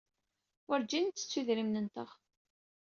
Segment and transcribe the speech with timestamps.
[0.67, 2.09] Werjin nttettu idrimen-nteɣ.